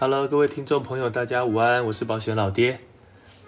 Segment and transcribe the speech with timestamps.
[0.00, 2.78] Hello，各位听众朋友，大家午安，我是保险老爹。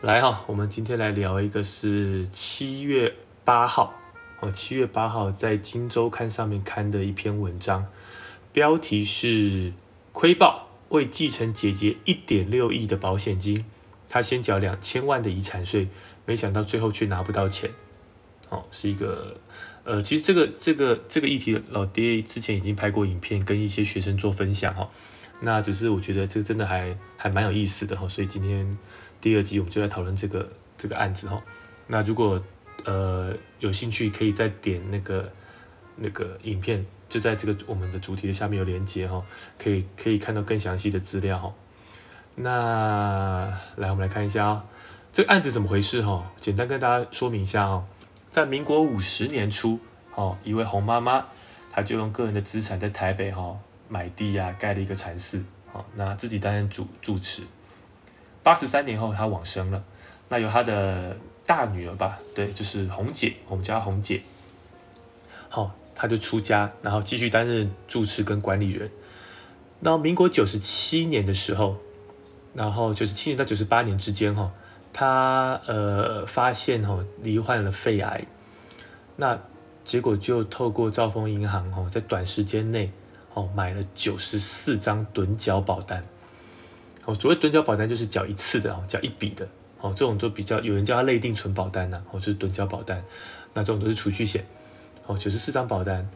[0.01, 3.95] 来哈，我们今天来聊一个是七月八号
[4.41, 7.87] 哦，七月八号在《金周刊》上面刊的一篇文章，
[8.53, 9.73] 标题是
[10.13, 13.65] “亏报为继承姐姐一点六亿的保险金，
[14.09, 15.87] 他先缴两千万的遗产税，
[16.27, 17.71] 没想到最后却拿不到钱。”
[18.51, 19.37] 哦，是一个
[19.85, 24.91] 呃，其实这个这个这个议题，老爹之前已经拍过影片，跟一些学生做分享哈。
[25.41, 28.79] 那只是我觉得这真的还还蛮有意思的哈，所以今天
[29.21, 31.43] 第二集我们就来讨论这个这个案子哈。
[31.87, 32.43] 那如果
[32.85, 35.33] 呃有兴趣，可以再点那个
[35.97, 39.23] 那个影片，就在这个我们的主题的下面有连接哈，
[39.59, 41.53] 可以可以看到更详细的资料哈。
[42.37, 44.65] 那来我们来看一下啊，
[45.13, 46.31] 这个案子怎么回事哈？
[46.41, 47.85] 简单跟大家说明一下哦。
[48.31, 49.79] 在民国五十年初，
[50.15, 51.25] 哦，一位洪妈妈，
[51.73, 53.59] 她就用个人的资产在台北哈
[53.91, 55.45] 买地呀，盖了一个禅寺，
[55.75, 57.43] 哦，那自己担任主住持。
[58.43, 59.85] 八十三年后，她往生了，
[60.31, 64.23] 那由她的大女儿吧，对，就是红姐，我们叫红姐，
[65.51, 68.91] 好，她就出家，然后继续担任住持跟管理人。
[69.83, 71.77] 到民国九十七年的时候，
[72.55, 74.51] 然后九十七年到九十八年之间，哈。
[74.93, 78.27] 他呃发现哈罹患了肺癌，
[79.15, 79.39] 那
[79.85, 82.91] 结果就透过兆丰银行哈在短时间内
[83.41, 86.05] 哦买了九十四张趸缴保单，
[87.05, 89.49] 哦所谓趸缴保单就是缴一次的哦缴一笔的
[89.81, 93.03] 哦这种都比较有人叫它类定存保单呐哦就是趸缴保单，
[93.55, 94.45] 那这种都是储蓄险
[95.07, 96.09] 哦九十四张保单，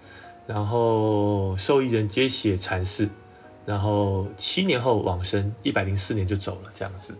[0.47, 3.09] 然后受益人接写禅寺，
[3.65, 7.17] 然后七年后往生，一百零四年就走了这样子。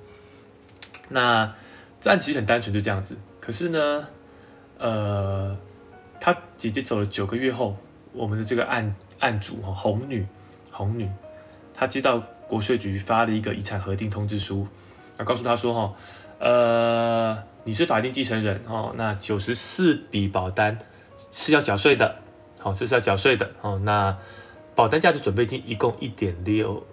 [1.09, 1.55] 那
[2.01, 3.17] 这案其实很单纯，就这样子。
[3.41, 4.07] 可是呢，
[4.79, 5.57] 呃，
[6.21, 7.77] 他姐姐走了九个月后，
[8.13, 10.27] 我们的这个案案主哈红女
[10.71, 11.09] 红女，
[11.75, 14.67] 她接到国税局发了一个遗产核定通知书，
[15.17, 15.95] 那告诉她说哈，
[16.39, 20.79] 呃，你是法定继承人哦，那九十四笔保单
[21.31, 22.17] 是要缴税的，
[22.61, 23.81] 好，这是要缴税的哦。
[23.85, 24.17] 那
[24.75, 26.85] 保单价值准备金一共一点六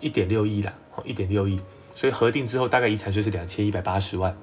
[0.00, 1.60] 一点六亿啦，好，一点六亿。
[1.94, 4.36] 所以核定之后，大概遗产税是两千一百八十万。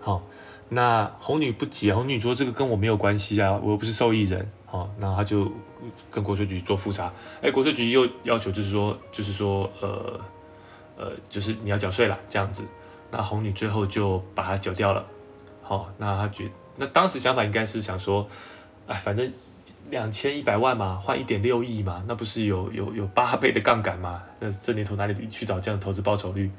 [0.00, 0.22] 好，
[0.70, 4.50] 那红女不急，红女说这个跟我没有关系啊，我又不是受益人。
[4.64, 5.52] 好，那他就
[6.10, 7.12] 跟国税局做复查，
[7.42, 10.20] 哎，国税局又要求就是说，就是说，呃，
[10.96, 12.64] 呃，就是你要缴税了这样子。
[13.10, 15.04] 那红女最后就把它缴掉了。
[15.62, 18.28] 好，那他觉，那当时想法应该是想说，
[18.86, 19.32] 哎，反正。
[19.90, 24.22] 两千一百万嘛，换一点六亿嘛，那不是有有有八倍的杠杆嘛？
[24.38, 26.50] 那这年头哪里去找这样的投资报酬率？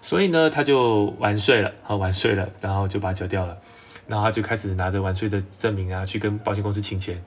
[0.00, 3.56] 所以呢，他就完税了，好完税了，然后就把它缴掉了，
[4.08, 7.22] 然后他就开始拿着完税的证明啊，去跟保险公司请钱，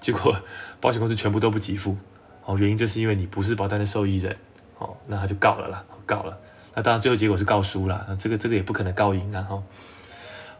[0.00, 0.34] 结果
[0.80, 1.96] 保险公司全部都不给付，
[2.44, 4.36] 哦，原因就是因为你不是保单的受益人，
[4.78, 6.38] 哦，那他就告了啦，告了，
[6.74, 9.62] 那当然最后结果是告输了，那这个这个也不可能告赢啊，哈，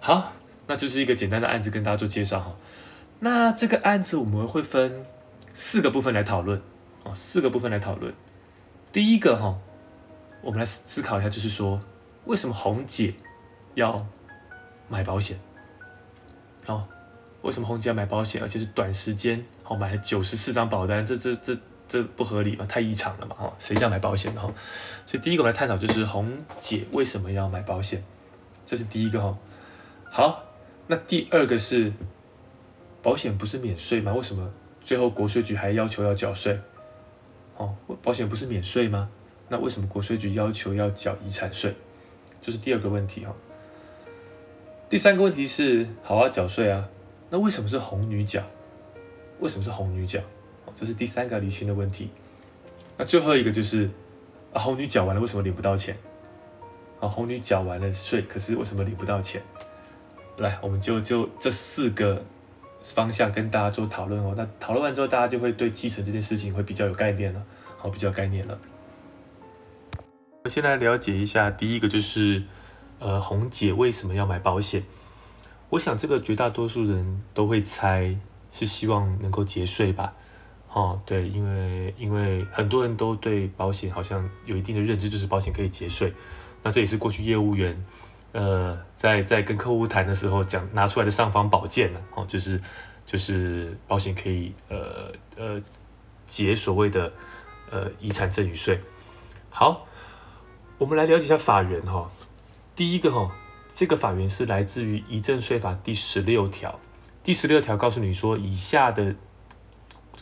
[0.00, 0.32] 好，
[0.66, 2.56] 那就是一个简单的案子跟大家做介绍哈。
[3.20, 5.04] 那这个案子我们会分
[5.52, 6.60] 四个部分来讨论
[7.04, 8.12] 哦，四个部分来讨论。
[8.92, 9.56] 第一个哈，
[10.40, 11.80] 我们来思考一下，就是说
[12.26, 13.14] 为什么红姐
[13.74, 14.06] 要
[14.88, 15.38] 买保险？
[16.66, 16.86] 哦，
[17.42, 21.04] 为什么红姐要买保险，而且是短时间哦买了九十四张保单？
[21.06, 21.56] 这这这
[21.88, 22.66] 这不合理嘛？
[22.66, 23.36] 太异常了嘛？
[23.36, 24.52] 哈，谁要买保险的哈？
[25.06, 28.02] 所以第一个我们来探讨就是红姐为什么要买保险？
[28.66, 29.38] 这是第一个哈。
[30.10, 30.44] 好，
[30.86, 31.92] 那第二个是。
[33.00, 34.12] 保险不是免税吗？
[34.12, 34.50] 为什么
[34.82, 36.58] 最后国税局还要求要缴税？
[37.56, 39.08] 哦，保险不是免税吗？
[39.48, 41.74] 那为什么国税局要求要缴遗产税？
[42.42, 43.32] 这是第二个问题哈。
[44.88, 46.88] 第三个问题是，好啊，缴税啊，
[47.30, 48.42] 那为什么是红女角？
[49.40, 50.20] 为什么是红女缴？
[50.74, 52.10] 这是第三个理清的问题。
[52.96, 53.90] 那最后一个就是
[54.52, 55.96] 啊，红女缴完了，为什么领不到钱？
[57.00, 59.42] 啊，红女缴完了税，可是为什么领不到钱？
[60.38, 62.24] 来，我们就就这四个。
[62.80, 67.44] 方向跟大家做讨论哦，那讨论完之后，大家就会对继承这件事情会比较有概念了，
[67.76, 68.56] 好，比较概念了。
[70.44, 72.44] 我先来了解一下，第一个就是，
[73.00, 74.84] 呃，红姐为什么要买保险？
[75.70, 78.16] 我想这个绝大多数人都会猜
[78.50, 80.12] 是希望能够节税吧，
[80.72, 86.12] 哦，对，因为因为很多人都对保险好像有一定的认知，就是保险可以节税，
[86.62, 87.84] 那这也是过去业务员。
[88.32, 92.60] 呃，在在跟客户谈的时候讲拿出来的尚方宝剑呢，哦，就是
[93.06, 95.60] 就是保险可以呃呃
[96.26, 97.12] 结所谓的
[97.70, 98.78] 呃遗产赠与税。
[99.50, 99.86] 好，
[100.76, 102.10] 我们来了解一下法源哈。
[102.76, 103.30] 第一个哈，
[103.78, 106.80] 这个法源是来自于遗赠税法第十六条。
[107.22, 109.14] 第十六条告诉你说，以下的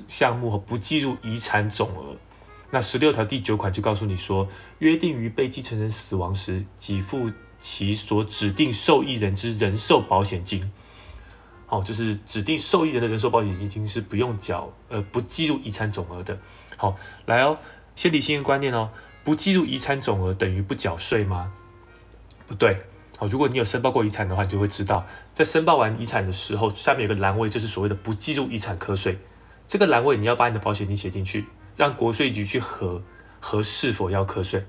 [0.06, 2.14] 项目不计入遗产总额。
[2.70, 4.47] 那十六条第九款就告诉你说，
[4.81, 10.70] 约定于被继承人死亡时，给付其所指定受益人之人寿保险金。
[11.64, 16.38] 好，就是指定受益人的人寿保险金是不用缴，呃，不计入遗产总额的。
[16.76, 16.94] 好，
[17.25, 17.56] 来哦，
[17.94, 18.91] 先理清观念哦，
[19.25, 21.50] 不计入遗产总额等于不缴税吗？
[22.47, 22.76] 不对。
[23.19, 29.19] 好，如果你有申报过遗产的话，你就会知道，在申报完遗产的时候，下面有个栏位，就是所谓的不计入遗产课税。
[29.67, 31.47] 这个栏位你要把你的保险金写进去，
[31.77, 33.03] 让国税局去核
[33.41, 34.63] 核是否要课税。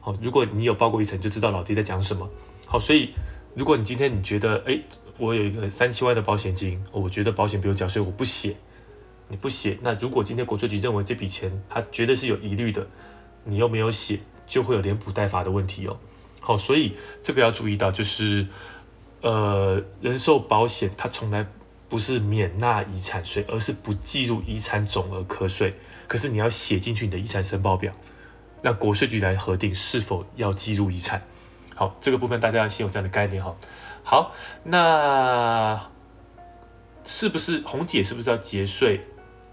[0.00, 2.28] 好，如果你有报过遗产，就知道老弟在讲什么。
[2.66, 3.14] 好，所以
[3.54, 4.80] 如果你今天你觉得，哎，
[5.18, 8.56] 我有一个三七万的保险金，我觉得保险不用缴税，我不写，
[9.28, 12.86] 你不写，那如果今天国税局认为这笔钱它绝对是有疑虑的，
[13.44, 15.96] 你又没有写，就会有连补带罚的问题哦。
[16.46, 16.94] 好，所以
[17.24, 18.46] 这个要注意到，就是，
[19.20, 21.44] 呃，人寿保险它从来
[21.88, 25.74] 不是免纳遗产税，而是不计入遗产总额课税。
[26.06, 27.92] 可是你要写进去你的遗产申报表，
[28.62, 31.20] 那国税局来核定是否要计入遗产。
[31.74, 33.56] 好，这个部分大家要先有这样的概念哈。
[34.04, 34.32] 好，
[34.62, 35.90] 那
[37.04, 39.00] 是不是红姐是不是要节税？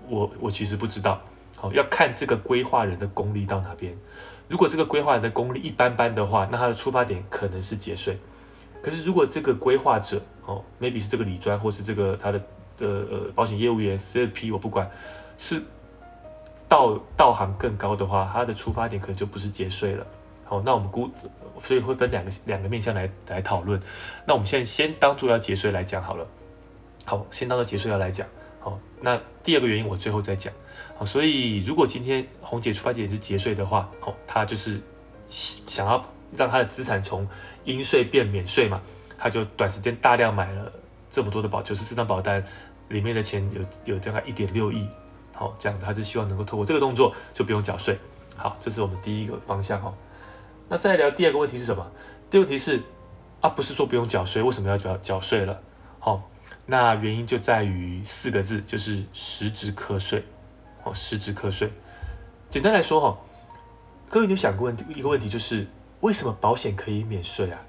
[0.08, 1.20] 我我其实不知道。
[1.56, 3.98] 好，要看这个规划人的功力到哪边。
[4.50, 8.18] 如果这个规划人的功力一般般的话，那他的出发点可能是节税。
[8.82, 12.40] 可是如果这个规划者哦，maybe 是这个理专或是这个他的
[12.78, 14.90] 的呃保险业务员 CFP，我不管，
[15.38, 15.62] 是
[16.68, 20.06] 道道行更高的话，他的出发点可能就不是节税了。
[20.44, 21.10] 好，那我们估，
[21.58, 23.80] 所以会分两个两个面向来来讨论。
[24.28, 26.28] 那我们现在先当做要节税来讲好了。
[27.06, 28.28] 好，先当做节税要来讲。
[28.64, 30.54] 好，那第二个原因我最后再讲。
[30.96, 34.82] 好，所以如果今天红姐出发点是节税的话，好，她就是
[35.28, 36.02] 想要
[36.34, 37.28] 让她的资产从
[37.66, 38.82] 应税变免税嘛，
[39.18, 40.72] 她就短时间大量买了
[41.10, 42.42] 这么多的保九十四张保单，
[42.88, 44.88] 里面的钱有有大概一点六亿，
[45.34, 47.98] 好，这样子她是希望能够透过这个动作就不用缴税。
[48.38, 49.94] 好，这是我们第一个方向哈。
[50.70, 51.86] 那再聊第二个问题是什么？
[52.32, 52.82] 第二个问题是
[53.42, 55.60] 啊，不是说不用缴税，为什么要缴缴税了？
[56.00, 56.30] 好，
[56.66, 60.24] 那原因就在于四个字，就是实质课税。
[60.84, 61.72] 哦，实质课税。
[62.50, 63.18] 简单来说，哈，
[64.10, 65.66] 各位有想过问一个问题，就是
[66.02, 67.62] 为什么保险可以免税啊？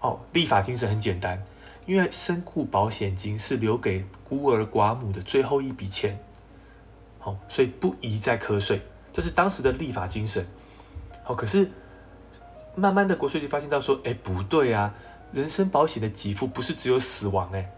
[0.00, 1.42] 哦，立法精神很简单，
[1.86, 6.18] 因为身故保险金是留给孤儿寡母的最后一笔钱，
[7.18, 8.82] 好，所以不宜再课税，
[9.12, 10.46] 这是当时的立法精神。
[11.22, 11.70] 好，可是
[12.74, 14.92] 慢慢的国税局发现到说，哎，不对啊，
[15.32, 17.70] 人身保险的给付不是只有死亡，哎。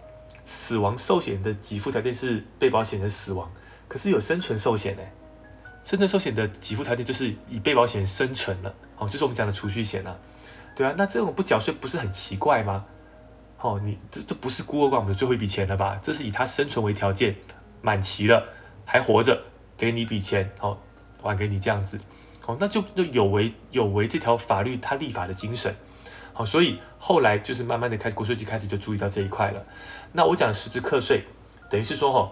[0.51, 3.53] 死亡寿险的给付条件是被保险人死亡，
[3.87, 5.03] 可是有生存寿险呢。
[5.85, 10.17] 生存寿险的给付条件就是以被保险人生存了，哦，就是我们讲的储蓄险啊，
[10.75, 12.87] 对啊，那这种不缴税不是很奇怪吗？
[13.61, 16.01] 哦，你这这不是孤儿寡母的最后一笔钱了吧？
[16.03, 17.37] 这是以他生存为条件，
[17.83, 18.43] 满期了
[18.87, 19.39] 还活着，
[19.77, 20.81] 给你一笔钱，好
[21.21, 22.01] 还给你这样子，
[22.47, 25.75] 哦，那就就有违有违这条法律它立法的精神。
[26.39, 29.61] 好，所以后来就是慢慢的开始，国税局开始就注意到这一块了。
[30.13, 31.25] 那我讲实质课税，
[31.69, 32.31] 等于是说哈，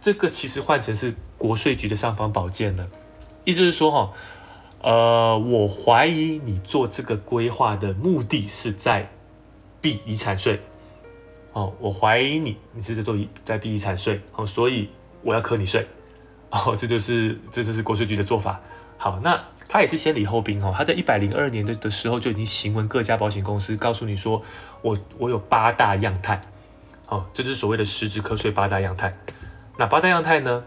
[0.00, 2.86] 这个其实换成是国税局的尚方宝剑了。
[3.44, 4.12] 意思是说哈，
[4.82, 9.10] 呃，我怀疑你做这个规划的目的是在
[9.80, 10.62] 避遗产税。
[11.54, 14.20] 哦，我怀疑你，你是在做在避遗产税。
[14.36, 14.88] 哦，所以
[15.22, 15.84] 我要课你税。
[16.50, 18.60] 哦，这就是这就是国税局的做法。
[18.96, 19.42] 好，那。
[19.74, 24.40] 他也是先礼后兵哦，他在一百零二年的的时候就已经行文各家保险公司，告诉你说，
[24.82, 26.40] 我我有八大样态，
[27.08, 29.12] 哦，这就是所谓的实质课税八大样态。
[29.76, 30.62] 那八大样态呢？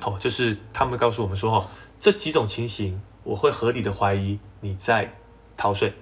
[0.00, 1.70] 好，就是他们告诉我们说，哦，
[2.00, 5.14] 这几种情形，我会合理的怀疑你在
[5.56, 5.92] 逃税。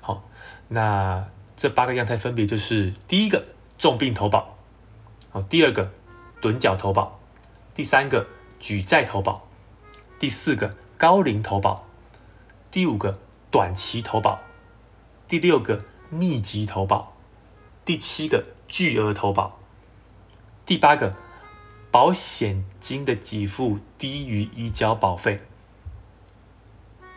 [0.00, 0.24] 好，
[0.66, 1.24] 那
[1.56, 3.44] 这八个样态分别就是：第一个
[3.78, 4.56] 重病投保，
[5.30, 5.88] 好，第二个
[6.40, 7.20] 趸缴投保，
[7.72, 8.26] 第三个
[8.58, 9.46] 举债投保，
[10.18, 10.74] 第四个。
[11.02, 11.84] 高龄投保，
[12.70, 13.18] 第五个
[13.50, 14.38] 短期投保，
[15.26, 17.12] 第六个密集投保，
[17.84, 19.58] 第七个巨额投保，
[20.64, 21.12] 第八个
[21.90, 25.40] 保险金的给付低于已缴保费。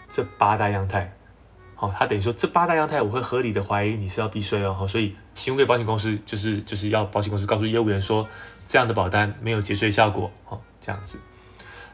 [0.10, 1.14] 这八大样态，
[1.76, 8.28] 好，他等于说这八大样态，我会合理的怀疑你是要避税哦，所以行为保险公司就是就是要保险公司告诉业务员说，
[8.68, 11.20] 这样的保单没有节税效果，哦，这样子。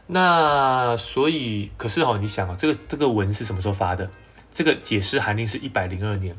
[0.06, 4.10] 那所以，可是哈，你想啊，这个这个文是什么时候发的？
[4.52, 6.36] 这个解释函令是一百零二年。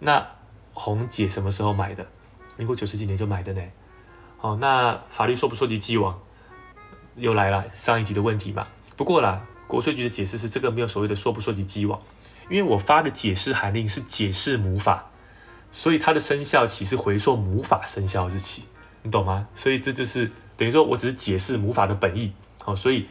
[0.00, 0.26] 那
[0.72, 2.04] 红姐什么时候买的？
[2.56, 3.62] 民国九十几年就买的呢。
[4.38, 6.18] 好，那法律说不说及既往，
[7.14, 8.66] 又来了上一集的问题嘛。
[8.96, 12.00] 不过啦，国税局的解释是这个没有所谓的说不说及既往，
[12.50, 15.10] 因为我发的解释函令是解释母法，
[15.70, 18.64] 所以它的生效期是回溯母法生效日期，
[19.02, 19.46] 你懂吗？
[19.54, 22.32] 所以这就是等于说我只是解释母法的本意。
[22.64, 23.06] 好，所以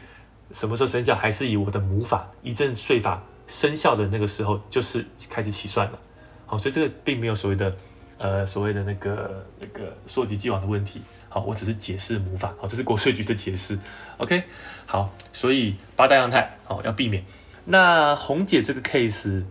[0.52, 5.98] 什么时候生效，还是以我的母法遗赠税法生效的那个时候，就是开始起算了。
[6.46, 7.76] 好，所以这个并没有所谓的
[8.16, 11.02] 呃所谓的那个那个溯及既往的问题。
[11.28, 12.54] 好，我只是解释母法。
[12.58, 13.78] 好，这是国税局的解释。
[14.16, 14.42] OK，
[14.86, 17.22] 好，所以八大样态好要避免。
[17.66, 19.44] 那红姐这个 case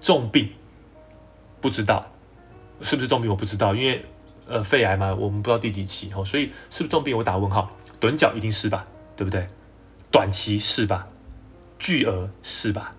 [0.00, 0.50] 重病
[1.60, 2.06] 不知道
[2.80, 4.04] 是不是重病，我不知道，因为
[4.46, 7.68] 呃肺癌嘛，我们不知道第几期哦，所以是不是重病我打问号。
[8.00, 8.86] 趸脚一定是吧，
[9.20, 9.46] 对不对？
[10.10, 11.06] 短期是吧？
[11.78, 12.94] 巨额是吧？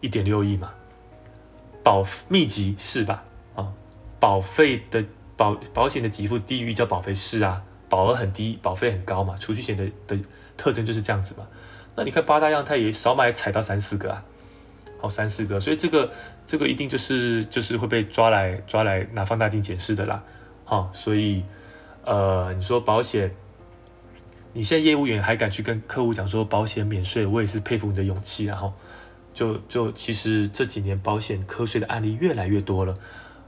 [0.00, 0.70] 一点六亿嘛。
[1.82, 3.24] 保密集是吧？
[3.56, 3.72] 啊，
[4.20, 5.04] 保费的
[5.36, 9.34] 保保险的给付低于叫保费是啊，保额很低，保费很高嘛。
[9.36, 10.16] 储蓄险的的
[10.56, 11.44] 特征就是这样子嘛。
[11.96, 14.22] 那你看八大样态也少买踩到三四个啊，
[15.00, 16.08] 好三四个，所以这个
[16.46, 20.22] 这个一定就是就是会被抓来抓来拿放大镜检视的啦。
[20.64, 21.42] 好，所以
[22.04, 23.34] 呃，你说保险。
[24.54, 28.44] 你现在业务员还敢去跟客户讲说保险免税，我也是佩服你的勇气。
[28.44, 28.72] 然后，
[29.32, 32.94] 就就其实这几年保险瞌睡的案例越来越多了。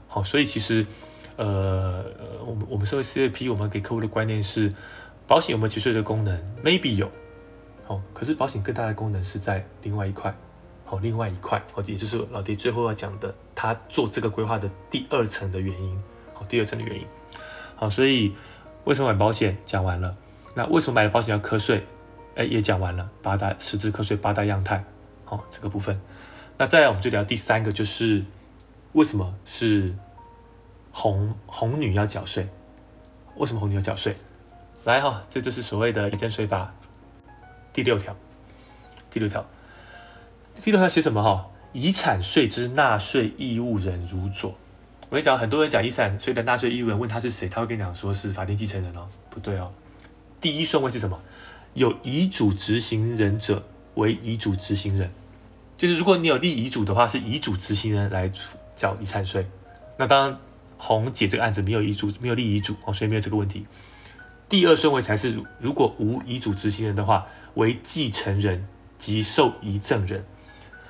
[0.07, 0.85] 好，所以其实，
[1.35, 2.05] 呃，
[2.45, 4.73] 我们我们身为 CFP，我们给客户的观念是，
[5.27, 7.11] 保险有没有节税的功能？Maybe 有。
[7.85, 10.35] 好，可是保险更大的功能是在另外一块。
[10.85, 16.01] 好，另外一块，好，也就是老爹最后要讲的，他做这个规划的第二层的原因。
[16.33, 17.05] 好，第二层的原因。
[17.75, 18.33] 好，所以
[18.85, 19.55] 为什么买保险？
[19.67, 20.15] 讲完了。
[20.55, 21.85] 那为什么买了保险要瞌睡？
[22.35, 24.83] 哎，也讲完了八大实质瞌睡八大样态，
[25.23, 25.99] 好这个部分。
[26.57, 28.23] 那再来我们就聊第三个，就是
[28.93, 29.93] 为什么是
[30.91, 32.47] 红红女要缴税？
[33.35, 34.15] 为什么红女要缴税？
[34.85, 36.73] 来哈，这就是所谓的遗赠税法
[37.73, 38.15] 第六条。
[39.09, 39.45] 第六条，
[40.61, 41.47] 第六条写什么哈？
[41.71, 44.53] 遗产税之纳税义务人如左。
[45.09, 49.71] 我跟你讲，很多人讲遗产税的纳税义务人，问他是谁，他会跟你讲说是法定继承人哦，不对哦。
[50.45, 51.19] 第一顺位是什么？
[51.73, 55.09] 有遗嘱执行人者为遗嘱执行人，
[55.75, 58.31] 就是如果你有立遗嘱的话，是遗嘱执行人来
[58.75, 59.47] 缴遗产税。
[59.97, 60.39] 那当然，
[60.77, 63.65] 红姐这个案子没有遗嘱，没有立遗嘱哦，所以没有这个问题。
[64.47, 67.25] 第二顺位才是如果无遗嘱执行人的话，
[67.55, 68.67] 为继承人
[68.99, 70.23] 及受遗赠人。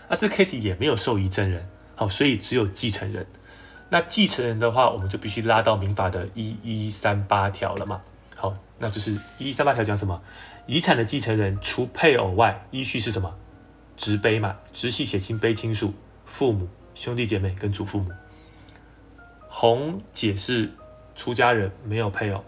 [0.09, 3.25] 那这 case 也没有受遗赠人，好，所以只有继承人。
[3.87, 8.01] 那继承人的话，我们就必须拉到民法的一一三八条了嘛。
[8.45, 10.21] 好，那就是一三八条讲什么？
[10.67, 13.35] 遗产的继承人除配偶外，依序是什么？
[13.97, 15.91] 直卑嘛，直系血亲卑亲属、
[16.25, 18.11] 父母、兄弟姐妹跟祖父母。
[19.49, 20.69] 红姐是
[21.15, 22.43] 出家人，没有配偶。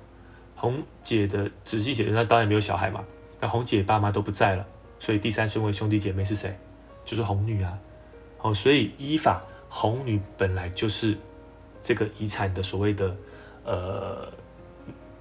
[0.55, 3.03] 红姐的直系血亲，那当然没有小孩嘛。
[3.39, 4.63] 那红姐爸妈都不在了，
[4.99, 6.55] 所以第三顺位兄弟姐妹是谁？
[7.05, 7.75] 就是红女啊。
[8.37, 11.17] 好，所以依法红女本来就是
[11.81, 13.15] 这个遗产的所谓的
[13.63, 14.31] 呃。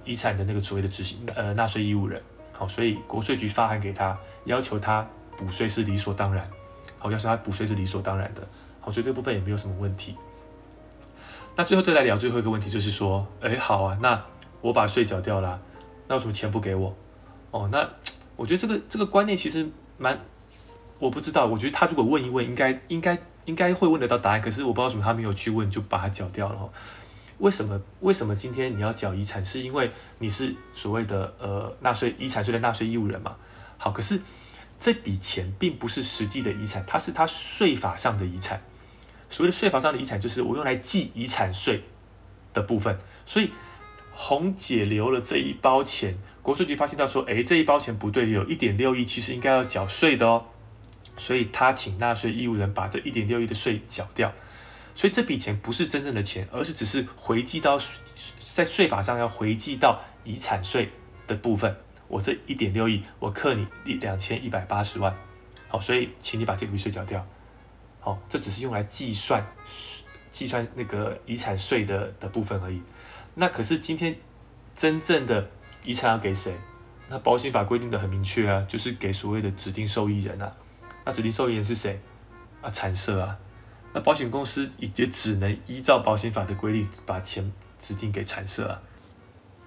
[0.07, 2.19] 遗产的那个所谓的执行呃纳税义务人，
[2.53, 6.49] 好，所以国税局发函给他，要求他补税是理所当然，
[6.97, 8.47] 好，要求他补税是理所当然的，
[8.79, 10.15] 好，所以这部分也没有什么问题。
[11.55, 14.23] 那最后再来聊最后一个问题，就是说，哎，好啊，那
[14.61, 15.59] 我把税缴掉了，
[16.07, 16.95] 那为什么钱不给我？
[17.51, 17.87] 哦，那
[18.35, 20.19] 我觉得这个这个观念其实蛮，
[20.99, 26.69] 我不知道，我觉得他如果问一问，应该应该应该会问得到答案，可是我不知道为什么他没有去问，就把它缴掉了。
[27.39, 27.79] 为什么？
[28.01, 29.43] 为什么今天你要缴遗产？
[29.45, 33.35] 是因为你是所谓的呃纳税遗产税的纳税义务人嘛？
[33.77, 34.19] 好，可是
[34.79, 38.61] 这笔钱并不是实际的遗产，它是他税法上的遗产。
[39.29, 41.83] 所谓的税法上的遗产，就是我用来计遗产税
[42.53, 42.97] 的部分。
[43.25, 43.51] 所以
[44.11, 50.45] 红姐留了这一包钱，国税局发现到说，哎，这一包钱不对，有一点六亿，其实应该要缴税的哦。
[51.17, 54.33] 所以他请纳税义务人把这一点六亿的税缴掉。
[54.97, 57.77] 所以这笔钱不是真正的钱，而是只是回计到
[58.55, 60.89] 在税法上要回计到遗产税
[61.27, 61.77] 的部分。
[62.07, 65.15] 我这一点六亿，我克你一两千一百八十万，
[65.67, 67.23] 好，所以请你把这笔税缴掉。
[67.99, 69.45] 好，这只是用来计算
[70.31, 72.81] 计算那个遗产税的的部分而已。
[73.35, 74.15] 那可是今天
[74.75, 75.47] 真正的
[75.83, 76.51] 遗产要给谁？
[77.07, 80.51] 那保险法规定的很明确啊，就是给所谓的指定受益人啊。
[81.05, 82.01] 那指定受益人是谁？
[82.63, 83.37] 啊，产社啊。
[83.93, 88.81] 那保险公司也只能依照保险法的规定把钱指定给产社啊，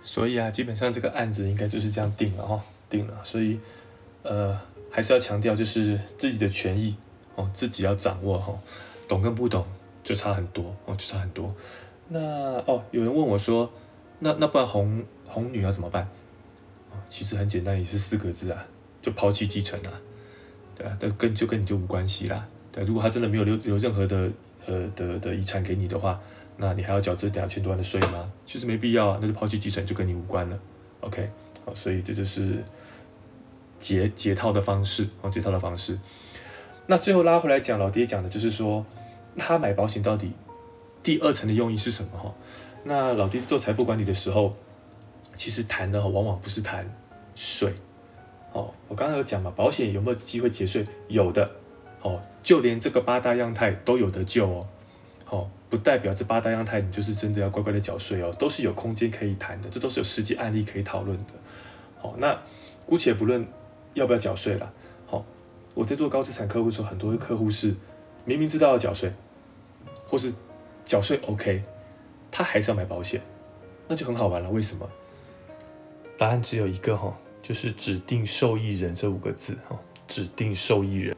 [0.03, 3.25] 所以啊，基本上这个案子应该就是这样定了哈，定了。
[3.25, 3.59] 所以
[4.23, 4.59] 呃，
[4.91, 6.95] 还是要强调，就是自己的权益
[7.35, 8.57] 哦，自己要掌握哈，
[9.09, 9.67] 懂跟不懂
[10.05, 11.55] 就差很多哦，就差很多。
[12.09, 12.19] 那
[12.67, 13.71] 哦，有人问我说，
[14.19, 16.09] 那那不然红红女要怎么办？
[17.09, 18.67] 其实很简单，也是四个字啊，
[19.01, 19.93] 就抛弃继承啊，
[20.77, 22.47] 对啊，那跟就跟你就无关系啦。
[22.73, 24.31] 对，如果他真的没有留留任何的
[24.67, 26.21] 呃的的遗产给你的话，
[26.57, 28.31] 那你还要缴这两千多万的税吗？
[28.47, 30.59] 其实没必要啊，那就抛弃继承就跟你无关了。
[31.01, 31.29] OK，
[31.65, 32.63] 好，所以这就是
[33.79, 35.99] 解解套的方式哦，解套的方式。
[36.87, 38.85] 那最后拉回来讲，老爹讲的就是说，
[39.37, 40.33] 他买保险到底
[41.03, 42.35] 第二层的用意是什么哈？
[42.85, 44.57] 那老爹做财富管理的时候，
[45.37, 46.85] 其实谈的往往不是谈
[47.35, 47.73] 税
[48.53, 48.73] 哦。
[48.89, 50.85] 我刚刚有讲嘛，保险有没有机会节税？
[51.09, 51.51] 有的
[52.03, 54.69] 哦，就连这个八大样态都有得救哦。
[55.29, 61.33] 哦，不代表这八大样态你就是真的要乖乖的缴税哦，都是有空间可以谈的，这都是有实际案例可以讨论的。
[62.01, 62.37] 好，那
[62.85, 63.47] 姑且不论
[63.95, 64.73] 要不要缴税了。
[65.07, 65.25] 好，
[65.75, 67.75] 我在做高资产客户的时候，很多客户是
[68.25, 69.13] 明明知道要缴税，
[70.07, 70.33] 或是
[70.85, 71.63] 缴税 OK，
[72.31, 73.21] 他还是要买保险，
[73.87, 74.51] 那就很好玩了。
[74.51, 74.89] 为什么？
[76.19, 79.79] 答案只有一个哈，就是指定受益人这五个字哈，
[80.09, 81.17] 指定受益人。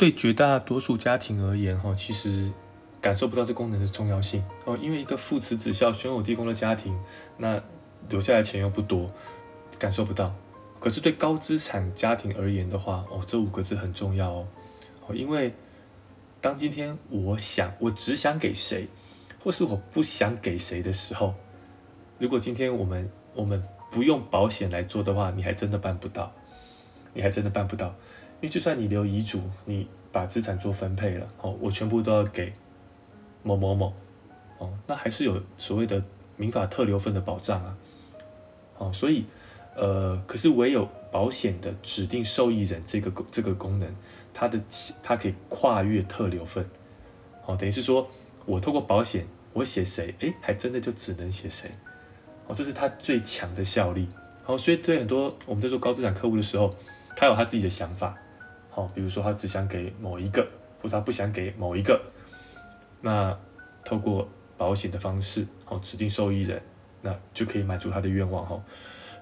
[0.00, 2.50] 对绝大多数家庭而言哈，其实。
[3.02, 6.94] 感受不到这功能的重要性哦，因为一个父慈子孝、兄友弟恭的家庭，
[7.38, 7.58] 那
[8.10, 9.06] 留下来钱又不多，
[9.78, 10.34] 感受不到。
[10.78, 14.46] 可是对高资产家庭而言的话，哦，这五个字很重要哦，
[15.06, 15.54] 哦，因为
[16.42, 18.86] 当今天我想我只想给谁，
[19.42, 21.34] 或是我不想给谁的时候，
[22.18, 26.30] 如果今天我们我们不用保险来做的话，你还真的办不到，
[27.14, 27.94] 你还真的办不到，
[28.40, 32.52] 因为就算你留遗嘱，你把资产做分配了，哦，我全部都要给。
[33.42, 33.94] 某某某，
[34.58, 36.04] 哦，那还是有所谓的
[36.36, 37.74] 民法特留份的保障啊，
[38.76, 39.24] 哦，所以，
[39.74, 43.90] 呃，可是唯有保险的指定受益人这个这个功能，
[44.34, 44.60] 它的
[45.02, 46.62] 它可以跨越特留份，
[47.46, 48.06] 哦，等于是说
[48.44, 51.70] 我透过保险，我写谁，诶，还真的就只能写谁，
[52.46, 54.06] 哦，这是它最强的效力，
[54.42, 56.74] 好，所以对很多我们在做高资产客户的时候，
[57.16, 58.18] 他有他自己的想法，
[58.70, 60.46] 好，比如说他只想给某一个，
[60.80, 62.00] 或者他不想给某一个。
[63.00, 63.36] 那
[63.84, 66.62] 透过保险的方式，哦，指定受益人，
[67.02, 68.62] 那就可以满足他的愿望，哈。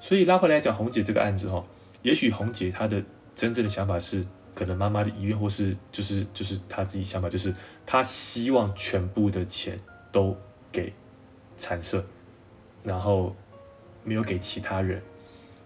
[0.01, 1.65] 所以拉回来讲红姐这个案子，哈，
[2.03, 3.03] 也许红姐她的
[3.35, 4.25] 真正的想法是，
[4.55, 7.55] 可能妈妈的遗愿，或是就是就是她自己想法，就是
[7.87, 9.79] 她希望全部的钱
[10.13, 10.37] 都
[10.71, 10.93] 给
[11.57, 12.05] 产社，
[12.83, 13.35] 然后
[14.05, 15.03] 没有给其他人，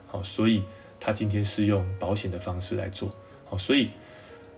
[0.07, 0.62] 好，所以
[1.01, 3.14] 她今天是用保险的方式来做，
[3.53, 3.91] 哦，所以。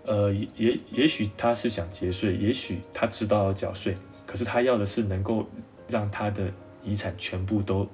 [0.06, 5.46] 呃，也也许他是想节税，也许他知道要缴税，可是他要的是能够
[5.88, 6.52] 让他的
[6.82, 7.88] 遗产全部都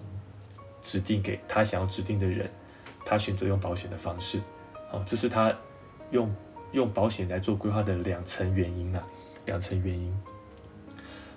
[0.82, 2.50] 指定给他想要指定的人，
[3.06, 4.40] 他选择用保险的方式，
[4.90, 5.56] 好，这是他
[6.10, 6.34] 用
[6.72, 9.06] 用保险来做规划的两层原因啊，
[9.46, 10.12] 两层原因。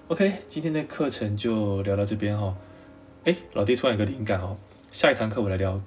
[0.08, 2.58] OK，今天的课程就聊到这边哈。
[3.26, 4.58] 哎，老弟突然有个灵感哦，
[4.92, 5.80] 下一堂课我来聊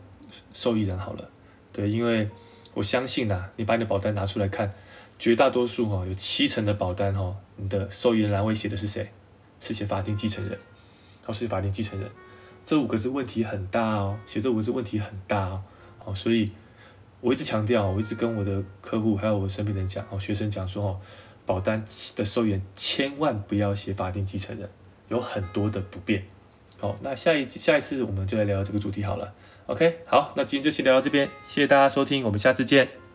[0.52, 1.28] 受益人好了，
[1.72, 2.30] 对，因为。
[2.76, 4.70] 我相信呐，你把你的保单拿出来看，
[5.18, 9.10] 绝大多数哈有七成的保单哈，你的受益人栏位写的是谁？
[9.58, 10.58] 是写法定继承人，
[11.24, 12.06] 哦，是法定继承人，
[12.66, 15.62] 这五个字问题很大哦，写这五个字问题很大哦，
[16.04, 16.52] 哦，所以
[17.22, 21.00] 我一直强调，我一直跟我的客户还有我身边人讲，哦，学生讲说哦，
[21.46, 21.82] 保单
[22.14, 24.68] 的受益人千万不要写法定继承人，
[25.08, 26.22] 有很多的不便。
[26.78, 29.32] 好，那下一下一次我们就来聊聊这个主题好了。
[29.66, 33.05] OK，好，那今天就先聊到这边，谢谢大家收听，我们下次见。